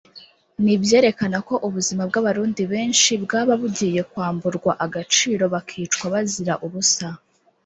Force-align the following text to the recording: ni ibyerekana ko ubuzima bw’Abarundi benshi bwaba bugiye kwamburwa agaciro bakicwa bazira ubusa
ni 0.63 0.71
ibyerekana 0.77 1.37
ko 1.47 1.53
ubuzima 1.67 2.03
bw’Abarundi 2.09 2.61
benshi 2.73 3.11
bwaba 3.23 3.53
bugiye 3.61 4.01
kwamburwa 4.11 4.71
agaciro 4.85 5.43
bakicwa 5.53 6.05
bazira 6.13 6.55
ubusa 6.65 7.07